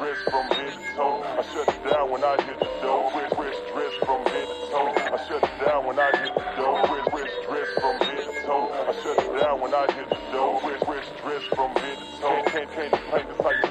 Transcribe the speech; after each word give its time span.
Wrist 0.00 0.22
from 0.30 0.46
head 0.48 0.72
to 0.72 0.96
toe. 0.96 1.22
I 1.22 1.42
shut 1.52 1.68
it 1.68 1.84
down 1.84 2.10
when 2.10 2.24
I 2.24 2.40
hit 2.42 2.58
the 2.58 2.64
dough. 2.80 3.12
Wrist, 3.14 3.36
wrist 3.38 3.60
wrist 3.76 3.98
from 4.00 4.24
head 4.24 4.48
to 4.48 4.56
toe. 4.72 4.92
I 4.96 5.28
shut 5.28 5.44
it 5.44 5.64
down 5.64 5.84
when 5.84 5.98
I 5.98 6.10
hit 6.16 6.34
the 6.34 6.44
dough. 6.56 6.80
Wrist, 6.88 7.10
wrist 7.12 7.36
wrist 7.50 7.72
from 7.80 7.96
head 8.00 8.24
to 8.24 8.46
toe. 8.46 8.72
I 8.72 8.92
shut 9.02 9.18
it 9.18 9.40
down 9.40 9.60
when 9.60 9.74
I 9.74 9.92
hit 9.92 10.08
the 10.08 10.16
dough. 10.32 10.60
Wrist, 10.64 10.84
wrist 10.88 11.12
drips 11.20 11.46
from 11.52 11.70
head 11.76 11.98
to 11.98 12.04
toe. 12.18 12.42
Can't, 12.46 12.70
can't, 12.72 12.92
can't, 12.92 13.10
can't, 13.10 13.38
can't, 13.38 13.69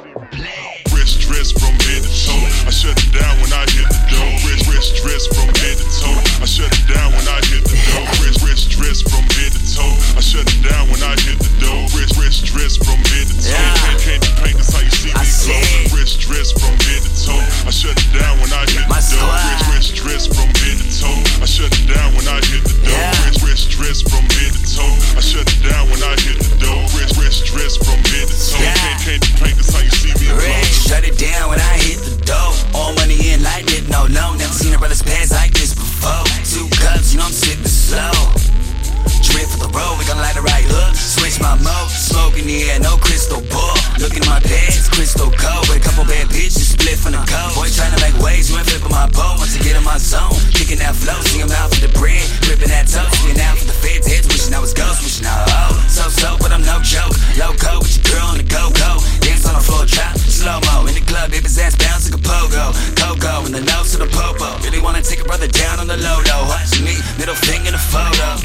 the 65.90 65.98
low 65.98 66.22
low. 66.30 66.46
Watch 66.46 66.80
me, 66.82 66.96
middle 67.18 67.36
finger 67.36 67.68
in 67.68 67.74
the 67.74 67.82
photo. 67.82 68.38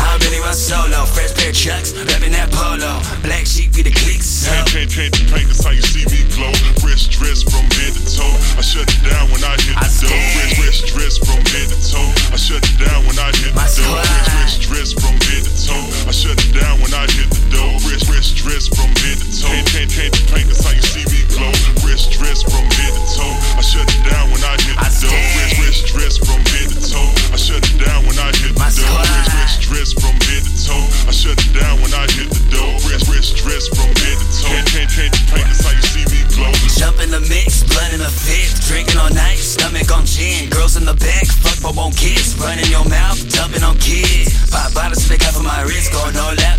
I 0.00 0.18
really 0.22 0.40
run 0.40 0.54
solo. 0.54 1.04
Fresh 1.04 1.34
pair 1.34 1.50
of 1.50 1.54
chucks, 1.54 1.92
rapping 1.92 2.32
that 2.32 2.50
polo. 2.50 3.00
Black 3.22 3.46
sheep. 3.46 3.59
in 40.80 40.86
the 40.86 40.94
back, 40.94 41.26
fuck 41.26 41.60
but 41.62 41.76
won't 41.76 41.96
kiss. 41.96 42.36
Running 42.38 42.66
your 42.66 42.84
mouth, 42.88 43.20
dumping 43.30 43.62
on 43.62 43.76
kids. 43.78 44.32
Five 44.50 44.74
bottles, 44.74 45.04
stick 45.04 45.22
out 45.26 45.34
for 45.34 45.42
my 45.42 45.62
wrist, 45.62 45.92
going 45.92 46.14
no 46.14 46.32
out. 46.32 46.49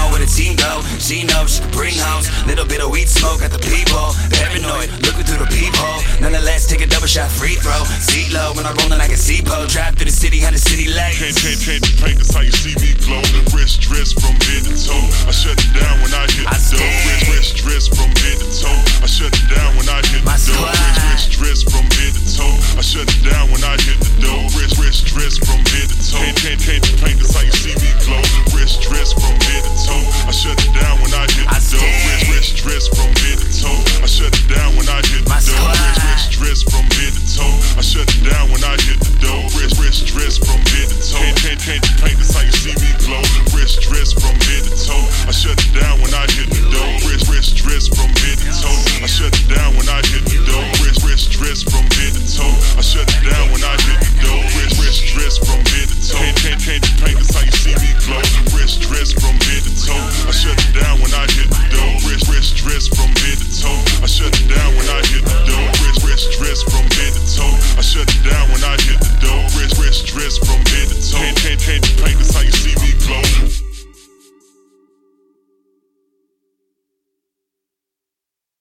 know 0.00 0.08
what 0.12 0.20
a 0.24 0.26
team 0.26 0.56
go. 0.56 0.80
She 0.96 1.24
knows 1.24 1.56
she 1.56 1.60
can 1.60 1.70
bring 1.76 1.94
hoes. 1.96 2.26
Little 2.46 2.64
bit 2.64 2.80
of 2.80 2.90
weed 2.90 3.08
smoke 3.08 3.42
at 3.42 3.52
the 3.52 3.60
people. 3.60 4.16
Paranoid, 4.32 4.88
looking 5.04 5.24
through 5.28 5.44
the 5.44 5.50
peephole. 5.52 6.00
Nonetheless, 6.20 6.66
take 6.66 6.80
a 6.80 6.88
double 6.88 7.06
shot 7.06 7.30
free 7.30 7.56
throw. 7.60 7.84
See 8.00 8.32
low 8.32 8.52
when 8.56 8.64
I'm 8.64 8.76
rolling 8.80 8.98
like 8.98 9.12
a 9.12 9.20
SEPO. 9.20 9.68
Drive 9.68 9.96
through 9.96 10.08
the 10.08 10.16
city, 10.16 10.40
how 10.40 10.50
the 10.50 10.58
city 10.58 10.88
lights. 10.88 11.20
Paint, 11.20 11.36
paint, 11.36 11.60
paint, 11.60 11.84
paint, 12.00 12.16
that's 12.18 12.34
how 12.34 12.40
you 12.40 12.52
see 12.52 12.74
me 12.80 12.96
glow. 13.04 13.20
The 13.36 13.42
wrist 13.52 13.80
dress 13.80 14.12
from 14.12 14.34
here. 14.48 14.59